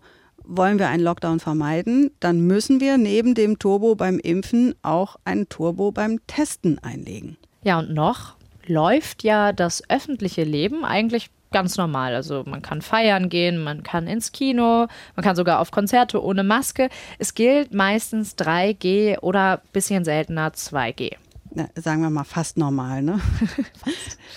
wollen 0.49 0.79
wir 0.79 0.89
einen 0.89 1.03
Lockdown 1.03 1.39
vermeiden, 1.39 2.11
dann 2.19 2.41
müssen 2.41 2.79
wir 2.79 2.97
neben 2.97 3.35
dem 3.35 3.59
Turbo 3.59 3.95
beim 3.95 4.19
Impfen 4.19 4.75
auch 4.81 5.15
einen 5.23 5.47
Turbo 5.47 5.91
beim 5.91 6.19
Testen 6.27 6.79
einlegen. 6.79 7.37
Ja, 7.63 7.79
und 7.79 7.93
noch 7.93 8.35
läuft 8.65 9.23
ja 9.23 9.53
das 9.53 9.87
öffentliche 9.89 10.43
Leben 10.43 10.83
eigentlich 10.83 11.29
ganz 11.51 11.77
normal. 11.77 12.15
Also 12.15 12.43
man 12.45 12.61
kann 12.61 12.81
feiern 12.81 13.29
gehen, 13.29 13.63
man 13.63 13.83
kann 13.83 14.07
ins 14.07 14.31
Kino, 14.31 14.87
man 15.15 15.23
kann 15.23 15.35
sogar 15.35 15.59
auf 15.59 15.71
Konzerte 15.71 16.23
ohne 16.23 16.43
Maske. 16.43 16.89
Es 17.17 17.33
gilt 17.33 17.73
meistens 17.73 18.35
3G 18.37 19.19
oder 19.19 19.61
bisschen 19.71 20.03
seltener 20.03 20.49
2G 20.49 21.15
na, 21.51 21.67
sagen 21.75 22.01
wir 22.01 22.09
mal 22.09 22.23
fast 22.23 22.57
normal. 22.57 23.01
Ne? 23.01 23.19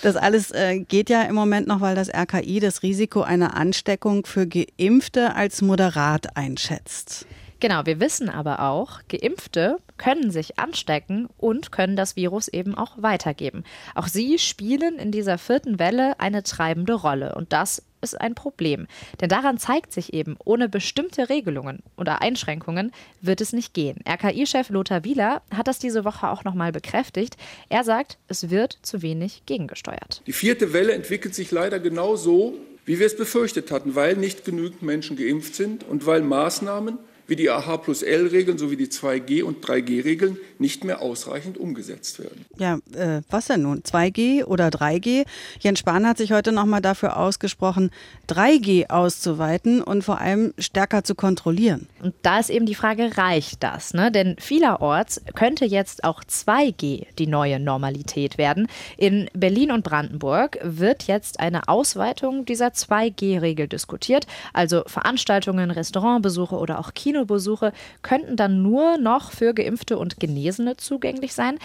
Das 0.01 0.15
alles 0.15 0.51
äh, 0.51 0.79
geht 0.79 1.09
ja 1.09 1.21
im 1.21 1.35
Moment 1.35 1.67
noch, 1.67 1.79
weil 1.79 1.95
das 1.95 2.09
RKI 2.09 2.59
das 2.59 2.83
Risiko 2.83 3.21
einer 3.21 3.55
Ansteckung 3.55 4.25
für 4.25 4.47
Geimpfte 4.47 5.35
als 5.35 5.61
moderat 5.61 6.35
einschätzt. 6.35 7.25
Genau, 7.59 7.85
wir 7.85 8.01
wissen 8.01 8.29
aber 8.29 8.59
auch, 8.59 8.99
Geimpfte 9.07 9.77
können 9.95 10.31
sich 10.31 10.59
anstecken 10.59 11.29
und 11.37 11.71
können 11.71 11.95
das 11.95 12.17
Virus 12.17 12.49
eben 12.49 12.75
auch 12.75 13.01
weitergeben. 13.01 13.63
Auch 13.95 14.07
sie 14.07 14.37
spielen 14.37 14.99
in 14.99 15.13
dieser 15.13 15.37
vierten 15.37 15.79
Welle 15.79 16.19
eine 16.19 16.43
treibende 16.43 16.93
Rolle 16.93 17.35
und 17.35 17.53
das 17.53 17.81
ist 18.03 18.19
ein 18.19 18.35
Problem. 18.35 18.87
Denn 19.21 19.29
daran 19.29 19.57
zeigt 19.57 19.93
sich 19.93 20.13
eben, 20.13 20.37
ohne 20.43 20.69
bestimmte 20.69 21.29
Regelungen 21.29 21.81
oder 21.97 22.21
Einschränkungen 22.21 22.91
wird 23.21 23.41
es 23.41 23.53
nicht 23.53 23.73
gehen. 23.73 23.99
RKI-Chef 24.07 24.69
Lothar 24.69 25.03
Wieler 25.03 25.41
hat 25.53 25.67
das 25.67 25.79
diese 25.79 26.05
Woche 26.05 26.29
auch 26.29 26.43
nochmal 26.43 26.71
bekräftigt. 26.71 27.37
Er 27.69 27.83
sagt, 27.83 28.17
es 28.27 28.49
wird 28.49 28.77
zu 28.81 29.01
wenig 29.01 29.43
gegengesteuert. 29.45 30.21
Die 30.27 30.33
vierte 30.33 30.73
Welle 30.73 30.93
entwickelt 30.93 31.33
sich 31.33 31.51
leider 31.51 31.79
genau 31.79 32.15
so, 32.15 32.53
wie 32.85 32.99
wir 32.99 33.05
es 33.05 33.15
befürchtet 33.15 33.71
hatten, 33.71 33.95
weil 33.95 34.15
nicht 34.17 34.45
genügend 34.45 34.81
Menschen 34.81 35.15
geimpft 35.15 35.55
sind 35.55 35.83
und 35.83 36.05
weil 36.05 36.21
Maßnahmen 36.21 36.97
wie 37.27 37.35
die 37.35 37.49
AH 37.49 37.77
plus 37.77 38.01
L-Regeln 38.03 38.57
sowie 38.57 38.75
die 38.75 38.87
2G- 38.87 39.43
und 39.43 39.65
3G-Regeln 39.65 40.37
nicht 40.59 40.83
mehr 40.83 41.01
ausreichend 41.01 41.57
umgesetzt 41.57 42.19
werden. 42.19 42.45
Ja, 42.57 42.79
äh, 42.95 43.21
was 43.29 43.47
denn 43.47 43.61
nun? 43.61 43.81
2G 43.81 44.43
oder 44.45 44.67
3G? 44.67 45.25
Jens 45.59 45.79
Spahn 45.79 46.07
hat 46.07 46.17
sich 46.17 46.31
heute 46.31 46.51
nochmal 46.51 46.81
dafür 46.81 47.17
ausgesprochen, 47.17 47.91
3G 48.29 48.89
auszuweiten 48.89 49.81
und 49.81 50.03
vor 50.03 50.19
allem 50.19 50.53
stärker 50.57 51.03
zu 51.03 51.15
kontrollieren. 51.15 51.87
Und 52.01 52.13
da 52.21 52.39
ist 52.39 52.49
eben 52.49 52.65
die 52.65 52.75
Frage, 52.75 53.17
reicht 53.17 53.63
das? 53.63 53.93
Ne? 53.93 54.11
Denn 54.11 54.35
vielerorts 54.39 55.21
könnte 55.35 55.65
jetzt 55.65 56.03
auch 56.03 56.23
2G 56.23 57.07
die 57.17 57.27
neue 57.27 57.59
Normalität 57.59 58.37
werden. 58.37 58.67
In 58.97 59.29
Berlin 59.33 59.71
und 59.71 59.83
Brandenburg 59.83 60.59
wird 60.61 61.03
jetzt 61.03 61.39
eine 61.39 61.67
Ausweitung 61.67 62.45
dieser 62.45 62.67
2G-Regel 62.67 63.67
diskutiert. 63.67 64.27
Also 64.53 64.83
Veranstaltungen, 64.87 65.71
Restaurantbesuche 65.71 66.55
oder 66.55 66.79
auch 66.79 66.93
Kino 66.93 67.12
Kinobesuche 67.13 67.73
könnten 68.01 68.35
dann 68.35 68.63
nur 68.63 68.97
noch 68.97 69.31
für 69.31 69.53
Geimpfte 69.53 69.99
und 69.99 70.19
Genesene 70.19 70.77
zugänglich 70.77 71.33
sein. 71.33 71.59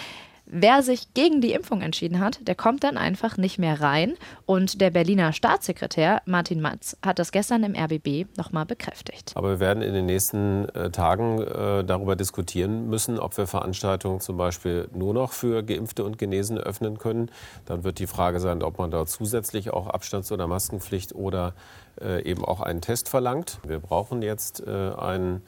Wer 0.51 0.83
sich 0.83 1.13
gegen 1.13 1.43
die 1.43 1.53
Impfung 1.53 1.83
entschieden 1.83 2.21
hat, 2.21 2.47
der 2.49 2.55
kommt 2.55 2.83
dann 2.83 2.97
einfach 2.97 3.37
nicht 3.37 3.59
mehr 3.59 3.83
rein. 3.83 4.15
Und 4.47 4.81
der 4.81 4.89
Berliner 4.91 5.35
Staatssekretär 5.35 6.23
Martin 6.25 6.63
Matz 6.63 6.97
hat 7.05 7.19
das 7.19 7.33
gestern 7.33 7.65
im 7.65 7.75
RBB 7.75 8.35
nochmal 8.39 8.65
bekräftigt. 8.65 9.33
Aber 9.35 9.51
wir 9.51 9.61
werden 9.61 9.83
in 9.83 9.93
den 9.93 10.07
nächsten 10.07 10.67
äh, 10.71 10.91
Tagen 10.91 11.43
äh, 11.43 11.85
darüber 11.85 12.17
diskutieren 12.17 12.89
müssen, 12.89 13.19
ob 13.19 13.37
wir 13.37 13.47
Veranstaltungen 13.47 14.21
zum 14.21 14.39
Beispiel 14.39 14.89
nur 14.95 15.13
noch 15.13 15.33
für 15.33 15.63
Geimpfte 15.63 16.03
und 16.03 16.17
Genesene 16.17 16.61
öffnen 16.61 16.97
können. 16.97 17.31
Dann 17.67 17.85
wird 17.85 17.99
die 17.99 18.07
Frage 18.07 18.41
sein, 18.41 18.63
ob 18.63 18.79
man 18.79 18.91
da 18.91 19.05
zusätzlich 19.05 19.71
auch 19.71 19.87
Abstands- 19.87 20.33
oder 20.33 20.47
Maskenpflicht 20.47 21.15
oder 21.15 21.53
äh, 22.01 22.23
eben 22.23 22.43
auch 22.43 22.63
einen 22.63 22.81
Test 22.81 23.11
verlangt. 23.11 23.59
Wir 23.67 23.81
brauchen 23.81 24.23
jetzt 24.23 24.67
äh, 24.67 24.71
einen 24.71 25.43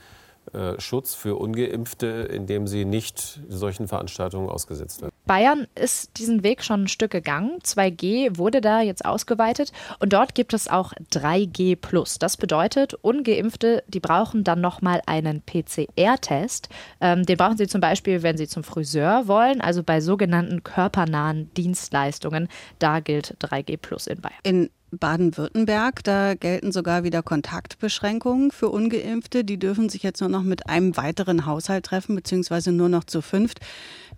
Schutz 0.78 1.14
für 1.14 1.37
ungeimpfte, 1.37 2.07
indem 2.07 2.66
sie 2.66 2.85
nicht 2.85 3.40
solchen 3.49 3.88
Veranstaltungen 3.88 4.49
ausgesetzt 4.49 5.02
werden. 5.02 5.12
Bayern 5.26 5.69
ist 5.76 6.19
diesen 6.19 6.42
Weg 6.42 6.64
schon 6.64 6.85
ein 6.85 6.88
Stück 6.88 7.12
gegangen. 7.12 7.59
2G 7.62 8.37
wurde 8.37 8.61
da 8.61 8.80
jetzt 8.80 9.04
ausgeweitet 9.04 9.73
und 10.00 10.12
dort 10.12 10.35
gibt 10.35 10.54
es 10.54 10.66
auch 10.66 10.92
3G 11.12 12.19
Das 12.19 12.37
bedeutet, 12.37 12.95
ungeimpfte, 12.95 13.85
die 13.87 14.00
brauchen 14.00 14.42
dann 14.42 14.61
nochmal 14.61 15.02
einen 15.07 15.42
PCR-Test. 15.42 16.69
Ähm, 17.00 17.25
den 17.25 17.37
brauchen 17.37 17.57
sie 17.57 17.69
zum 17.69 17.80
Beispiel, 17.80 18.23
wenn 18.23 18.37
sie 18.37 18.49
zum 18.49 18.64
Friseur 18.64 19.28
wollen, 19.28 19.61
also 19.61 19.83
bei 19.85 20.00
sogenannten 20.00 20.64
körpernahen 20.64 21.52
Dienstleistungen. 21.54 22.49
Da 22.78 23.00
gilt 23.00 23.37
3G 23.40 24.09
in 24.09 24.21
Bayern. 24.21 24.40
In 24.42 24.71
Baden-Württemberg, 24.92 26.02
da 26.04 26.35
gelten 26.35 26.73
sogar 26.73 27.04
wieder 27.04 27.23
Kontaktbeschränkungen 27.23 28.50
für 28.50 28.68
ungeimpfte. 28.68 29.44
Die 29.44 29.59
dürfen 29.59 29.88
sich 29.88 30.02
jetzt 30.02 30.20
nur 30.20 30.28
noch 30.30 30.42
mit 30.42 30.68
einem 30.68 30.97
weiteren 30.97 31.47
Haushalt 31.47 31.87
treffen, 31.87 32.14
beziehungsweise 32.14 32.73
nur 32.73 32.88
noch 32.88 33.04
zu 33.04 33.23
fünft. 33.23 33.61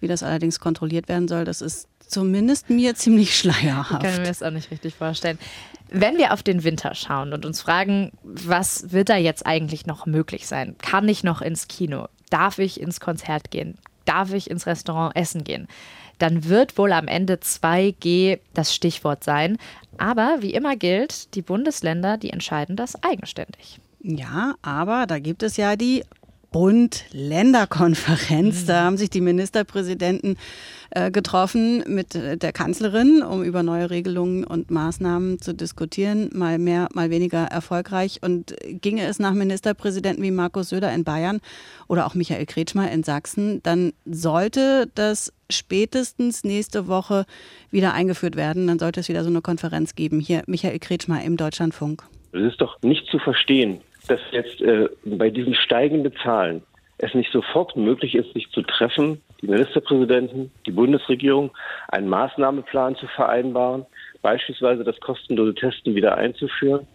Wie 0.01 0.09
das 0.09 0.23
allerdings 0.23 0.61
kontrolliert 0.61 1.09
werden 1.09 1.29
soll, 1.29 1.45
das 1.45 1.61
ist 1.61 1.89
zumindest 2.07 2.71
mir 2.71 2.95
ziemlich 2.97 3.37
schleierhaft. 3.37 4.03
Ich 4.03 4.11
kann 4.11 4.21
mir 4.21 4.29
das 4.29 4.43
auch 4.43 4.51
nicht 4.51 4.71
richtig 4.71 4.95
vorstellen. 4.95 5.39
Wenn 5.91 6.17
wir 6.17 6.33
auf 6.33 6.43
den 6.43 6.65
Winter 6.65 6.95
schauen 6.95 7.33
und 7.33 7.45
uns 7.45 7.61
fragen, 7.61 8.13
was 8.23 8.93
wird 8.93 9.11
da 9.11 9.17
jetzt 9.17 9.45
eigentlich 9.45 9.85
noch 9.87 10.07
möglich 10.07 10.47
sein? 10.47 10.77
Kann 10.79 11.09
ich 11.09 11.23
noch 11.23 11.43
ins 11.43 11.69
Kino? 11.69 12.09
Darf 12.31 12.59
ich 12.59 12.81
ins 12.81 12.99
Konzert 12.99 13.51
gehen? 13.51 13.77
Darf 14.07 14.33
ich 14.33 14.51
ins 14.51 14.67
Restaurant 14.67 15.15
essen 15.15 15.45
gehen? 15.45 15.69
Dann 16.23 16.45
wird 16.45 16.79
wohl 16.79 16.93
am 16.93 17.09
Ende 17.09 17.35
2G 17.35 18.39
das 18.55 18.73
Stichwort 18.73 19.25
sein. 19.25 19.59
Aber 19.99 20.39
wie 20.41 20.55
immer 20.55 20.77
gilt, 20.77 21.35
die 21.35 21.43
Bundesländer, 21.43 22.17
die 22.17 22.31
entscheiden 22.31 22.77
das 22.77 23.03
eigenständig. 23.03 23.81
Ja, 24.01 24.55
aber 24.63 25.07
da 25.07 25.19
gibt 25.19 25.43
es 25.43 25.57
ja 25.57 25.75
die 25.75 26.05
Bund-Länder-Konferenz. 26.53 28.67
Da 28.67 28.85
haben 28.85 28.97
sich 28.97 29.11
die 29.11 29.21
Ministerpräsidenten 29.21 30.37
äh, 30.91 31.11
getroffen 31.11 31.83
mit 31.87 32.15
der 32.15 32.53
Kanzlerin, 32.53 33.23
um 33.23 33.43
über 33.43 33.63
neue 33.63 33.91
Regelungen 33.91 34.45
und 34.45 34.71
Maßnahmen 34.71 35.41
zu 35.41 35.55
diskutieren. 35.55 36.31
Mal 36.33 36.59
mehr, 36.59 36.89
mal 36.95 37.11
weniger 37.11 37.45
erfolgreich. 37.45 38.21
Und 38.23 38.55
ginge 38.69 39.07
es 39.07 39.19
nach 39.19 39.33
Ministerpräsidenten 39.33 40.23
wie 40.23 40.31
Markus 40.31 40.69
Söder 40.69 40.93
in 40.93 41.05
Bayern 41.05 41.41
oder 41.89 42.07
auch 42.07 42.15
Michael 42.15 42.47
Kretschmer 42.47 42.91
in 42.91 43.03
Sachsen, 43.03 43.63
dann 43.63 43.93
sollte 44.05 44.91
das 44.95 45.33
spätestens 45.51 46.45
nächste 46.45 46.87
Woche 46.87 47.25
wieder 47.71 47.95
eingeführt 47.95 48.37
werden. 48.37 48.67
Dann 48.67 48.79
sollte 48.79 49.01
es 49.01 49.09
wieder 49.09 49.25
so 49.25 49.31
eine 49.31 49.41
Konferenz 49.41 49.95
geben. 49.95 50.21
Hier 50.21 50.43
Michael 50.47 50.79
Kretschmer 50.79 51.23
im 51.25 51.37
Deutschlandfunk. 51.37 52.05
Es 52.33 52.43
ist 52.43 52.61
doch 52.61 52.81
nicht 52.83 53.07
zu 53.11 53.19
verstehen, 53.19 53.81
dass 54.09 54.21
jetzt 54.31 54.61
äh, 54.61 54.89
bei 55.05 55.31
diesen 55.31 55.55
steigenden 55.55 56.13
Zahlen 56.23 56.63
es 56.99 57.15
nicht 57.15 57.33
sofort 57.33 57.77
möglich 57.77 58.15
ist, 58.15 58.33
sich 58.33 58.51
zu 58.51 58.63
treffen, 58.63 59.21
die 59.41 59.49
Ministerpräsidenten, 59.49 60.53
die 60.67 60.71
Bundesregierung, 60.71 61.51
einen 61.89 62.09
Maßnahmeplan 62.09 62.97
zu 62.97 63.07
vereinbaren, 63.09 63.87
beispielsweise 64.23 64.85
das 64.85 64.99
kostenlose 65.01 65.55
Testen 65.55 65.95
wieder 65.95 66.17
einzuführen. 66.17 66.87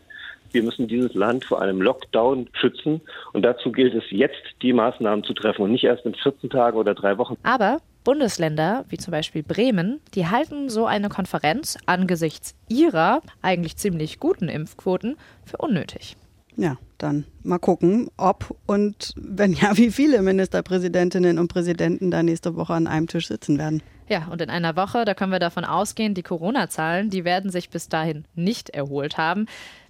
Wir 0.51 0.63
müssen 0.63 0.87
dieses 0.87 1.13
Land 1.13 1.43
vor 1.43 1.61
einem 1.61 1.81
Lockdown 1.81 2.49
schützen 2.53 3.01
und 3.33 3.43
dazu 3.43 3.71
gilt 3.71 3.93
es 3.95 4.05
jetzt, 4.09 4.41
die 4.61 4.71
Maßnahmen 4.71 5.25
zu 5.25 5.33
treffen 5.33 5.63
und 5.63 5.71
nicht 5.71 5.83
erst 5.83 6.05
in 6.05 6.15
14 6.15 6.49
Tagen 6.49 6.77
oder 6.77 6.95
drei 6.95 7.17
Wochen. 7.17 7.35
Aber 7.43 7.79
Bundesländer, 8.05 8.85
wie 8.87 8.97
zum 8.97 9.11
Beispiel 9.11 9.43
Bremen, 9.43 9.99
die 10.15 10.27
halten 10.27 10.69
so 10.69 10.85
eine 10.85 11.09
Konferenz 11.09 11.77
angesichts 11.85 12.55
ihrer 12.69 13.21
eigentlich 13.41 13.75
ziemlich 13.75 14.21
guten 14.21 14.47
Impfquoten 14.47 15.17
für 15.43 15.57
unnötig. 15.57 16.15
Ja, 16.57 16.77
dann 16.97 17.25
mal 17.43 17.59
gucken, 17.59 18.09
ob 18.17 18.55
und 18.65 19.13
wenn 19.15 19.53
ja, 19.53 19.77
wie 19.77 19.91
viele 19.91 20.21
Ministerpräsidentinnen 20.23 21.37
und 21.37 21.47
Präsidenten 21.49 22.09
da 22.09 22.23
nächste 22.23 22.55
Woche 22.55 22.73
an 22.73 22.87
einem 22.87 23.07
Tisch 23.07 23.27
sitzen 23.27 23.59
werden. 23.59 23.83
Ja, 24.09 24.27
und 24.31 24.41
in 24.41 24.49
einer 24.49 24.75
Woche, 24.75 25.05
da 25.05 25.13
können 25.13 25.31
wir 25.31 25.39
davon 25.39 25.65
ausgehen, 25.65 26.15
die 26.15 26.23
Corona-Zahlen, 26.23 27.09
die 27.09 27.25
werden 27.25 27.51
sich 27.51 27.69
bis 27.69 27.89
dahin 27.89 28.25
nicht 28.35 28.71
erholt 28.71 29.17
haben. 29.17 29.45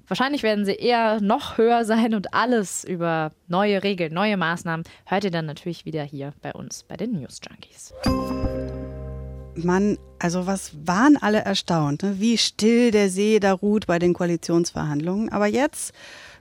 Wahrscheinlich 0.07 0.43
werden 0.43 0.65
sie 0.65 0.73
eher 0.73 1.21
noch 1.21 1.57
höher 1.57 1.85
sein 1.85 2.15
und 2.15 2.33
alles 2.33 2.83
über 2.83 3.31
neue 3.47 3.83
Regeln, 3.83 4.13
neue 4.13 4.37
Maßnahmen 4.37 4.85
hört 5.05 5.23
ihr 5.23 5.31
dann 5.31 5.45
natürlich 5.45 5.85
wieder 5.85 6.03
hier 6.03 6.33
bei 6.41 6.53
uns 6.53 6.83
bei 6.83 6.97
den 6.97 7.11
News 7.13 7.39
Junkies. 7.47 7.93
Mann, 9.55 9.97
also 10.19 10.47
was 10.47 10.71
waren 10.85 11.17
alle 11.17 11.39
erstaunt, 11.39 12.03
ne? 12.03 12.19
wie 12.19 12.37
still 12.37 12.91
der 12.91 13.09
See 13.09 13.39
da 13.39 13.53
ruht 13.53 13.87
bei 13.87 13.99
den 13.99 14.13
Koalitionsverhandlungen. 14.13 15.29
Aber 15.29 15.47
jetzt 15.47 15.93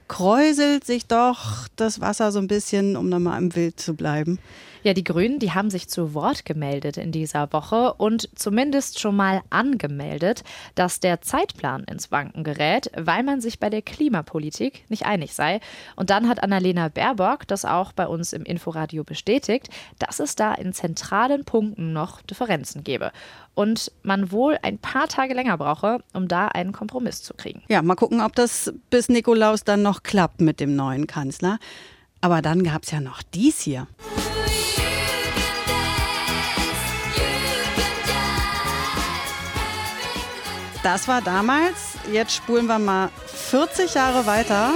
kräuselt 0.07 0.85
sich 0.85 1.07
doch 1.07 1.67
das 1.75 2.01
Wasser 2.01 2.31
so 2.31 2.39
ein 2.39 2.47
bisschen, 2.47 2.95
um 2.95 3.09
nochmal 3.09 3.41
im 3.41 3.55
Wild 3.55 3.79
zu 3.79 3.95
bleiben. 3.95 4.39
Ja, 4.83 4.93
die 4.93 5.03
Grünen, 5.03 5.39
die 5.39 5.51
haben 5.51 5.69
sich 5.69 5.89
zu 5.89 6.13
Wort 6.13 6.45
gemeldet 6.45 6.95
in 6.95 7.11
dieser 7.11 7.51
Woche 7.51 7.93
und 7.95 8.29
zumindest 8.35 8.99
schon 8.99 9.17
mal 9.17 9.41
angemeldet, 9.49 10.43
dass 10.75 11.01
der 11.01 11.19
Zeitplan 11.19 11.83
ins 11.83 12.09
Wanken 12.11 12.45
gerät, 12.45 12.89
weil 12.95 13.23
man 13.23 13.41
sich 13.41 13.59
bei 13.59 13.69
der 13.69 13.81
Klimapolitik 13.81 14.85
nicht 14.89 15.05
einig 15.05 15.33
sei. 15.33 15.59
Und 15.97 16.09
dann 16.09 16.29
hat 16.29 16.41
Annalena 16.41 16.87
Baerbock 16.87 17.47
das 17.47 17.65
auch 17.65 17.91
bei 17.91 18.07
uns 18.07 18.31
im 18.31 18.43
Inforadio 18.43 19.03
bestätigt, 19.03 19.67
dass 19.99 20.21
es 20.21 20.35
da 20.35 20.53
in 20.53 20.71
zentralen 20.71 21.43
Punkten 21.43 21.91
noch 21.91 22.21
Differenzen 22.21 22.83
gebe 22.83 23.11
und 23.57 23.91
man 24.03 24.31
wohl 24.31 24.59
ein 24.61 24.77
paar 24.77 25.07
Tage 25.07 25.33
länger 25.33 25.57
brauche, 25.57 26.03
um 26.13 26.27
da 26.27 26.47
einen 26.47 26.73
Kompromiss 26.73 27.23
zu 27.23 27.33
kriegen. 27.33 27.63
Ja, 27.67 27.81
mal 27.81 27.95
gucken, 27.95 28.21
ob 28.21 28.35
das 28.35 28.71
bis 28.91 29.09
Nikolaus 29.09 29.63
dann 29.63 29.81
noch 29.81 30.03
klappt 30.03 30.41
mit 30.41 30.59
dem 30.59 30.75
neuen 30.75 31.07
Kanzler. 31.07 31.57
Aber 32.21 32.43
dann 32.43 32.63
gab 32.63 32.83
es 32.83 32.91
ja 32.91 32.99
noch 32.99 33.23
dies 33.23 33.59
hier. 33.61 33.87
Das 40.83 41.07
war 41.07 41.23
damals. 41.23 41.97
Jetzt 42.11 42.35
spulen 42.35 42.67
wir 42.67 42.77
mal 42.77 43.09
40 43.25 43.95
Jahre 43.95 44.27
weiter. 44.27 44.75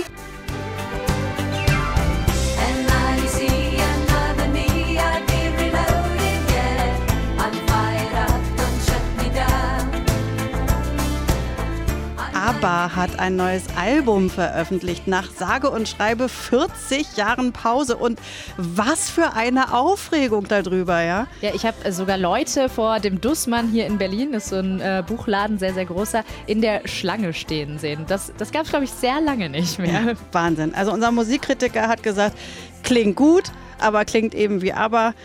ABBA 12.62 12.96
hat 12.96 13.20
ein 13.20 13.38
neues 13.38 13.64
Album 13.76 14.30
veröffentlicht 14.30 15.08
nach 15.08 15.32
sage 15.32 15.72
und 15.72 15.90
schreibe 15.90 16.30
40 16.30 17.18
Jahren 17.18 17.54
Pause 17.54 17.98
und 17.98 18.20
was 18.56 19.10
für 19.10 19.34
eine 19.34 19.74
Aufregung 19.74 20.48
darüber, 20.48 21.02
ja? 21.02 21.26
Ja, 21.42 21.56
ich 21.56 21.66
habe 21.66 21.92
sogar 21.92 22.20
Leute 22.20 22.70
vor 22.70 23.00
dem 23.00 23.20
Dussmann 23.20 23.72
hier 23.72 23.88
in 23.88 23.98
Berlin, 23.98 24.32
das 24.32 24.44
ist 24.44 24.50
so 24.52 24.58
ein 24.58 24.80
äh, 24.80 25.04
Buchladen, 25.04 25.58
sehr, 25.58 25.74
sehr 25.74 25.86
großer, 25.86 26.24
in 26.46 26.62
der 26.62 26.88
Schlange 26.88 27.34
stehen 27.34 27.80
sehen. 27.80 28.06
Das, 28.08 28.32
das 28.38 28.52
gab 28.52 28.66
es, 28.66 28.70
glaube 28.70 28.86
ich, 28.86 28.92
sehr 28.92 29.20
lange 29.22 29.50
nicht 29.50 29.80
mehr. 29.80 29.92
Ja, 29.92 30.14
Wahnsinn. 30.32 30.76
Also 30.76 30.92
unser 30.92 31.12
Musikkritiker 31.12 31.88
hat 31.88 32.04
gesagt, 32.04 32.38
klingt 32.84 33.16
gut, 33.16 33.46
aber 33.80 34.06
klingt 34.06 34.36
eben 34.36 34.62
wie 34.62 34.72
ABBA. 34.72 35.16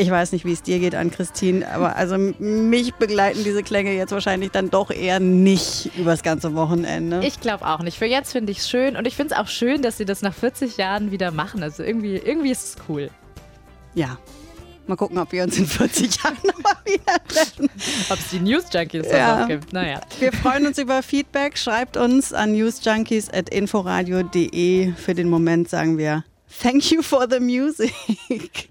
Ich 0.00 0.10
weiß 0.10 0.32
nicht, 0.32 0.46
wie 0.46 0.52
es 0.52 0.62
dir 0.62 0.78
geht 0.78 0.94
an 0.94 1.10
Christine, 1.10 1.70
aber 1.70 1.94
also 1.94 2.16
mich 2.16 2.94
begleiten 2.94 3.44
diese 3.44 3.62
Klänge 3.62 3.92
jetzt 3.92 4.12
wahrscheinlich 4.12 4.50
dann 4.50 4.70
doch 4.70 4.90
eher 4.90 5.20
nicht 5.20 5.90
übers 5.98 6.22
ganze 6.22 6.54
Wochenende. 6.54 7.20
Ich 7.22 7.38
glaube 7.38 7.66
auch 7.66 7.80
nicht. 7.80 7.98
Für 7.98 8.06
jetzt 8.06 8.32
finde 8.32 8.50
ich 8.50 8.60
es 8.60 8.70
schön 8.70 8.96
und 8.96 9.06
ich 9.06 9.14
finde 9.14 9.34
es 9.34 9.40
auch 9.40 9.48
schön, 9.48 9.82
dass 9.82 9.98
sie 9.98 10.06
das 10.06 10.22
nach 10.22 10.32
40 10.32 10.78
Jahren 10.78 11.10
wieder 11.10 11.32
machen. 11.32 11.62
Also 11.62 11.82
irgendwie, 11.82 12.16
irgendwie 12.16 12.50
ist 12.50 12.64
es 12.64 12.76
cool. 12.88 13.10
Ja. 13.94 14.16
Mal 14.86 14.96
gucken, 14.96 15.18
ob 15.18 15.32
wir 15.32 15.42
uns 15.42 15.58
in 15.58 15.66
40 15.66 16.16
Jahren 16.24 16.38
nochmal 16.44 16.76
wieder 16.86 17.22
treffen. 17.28 17.68
Ob 18.08 18.18
es 18.18 18.30
die 18.30 18.40
News 18.40 18.64
Junkies 18.72 19.06
ja. 19.12 19.40
noch 19.40 19.48
gibt. 19.48 19.74
Naja. 19.74 20.00
Wir 20.18 20.32
freuen 20.32 20.66
uns 20.66 20.78
über 20.78 21.02
Feedback. 21.02 21.58
Schreibt 21.58 21.98
uns 21.98 22.32
an 22.32 22.52
newsjunkies.inforadio.de. 22.52 24.94
Für 24.94 25.14
den 25.14 25.28
Moment 25.28 25.68
sagen 25.68 25.98
wir 25.98 26.24
Thank 26.62 26.90
you 26.90 27.02
for 27.02 27.26
the 27.30 27.38
music. 27.38 27.92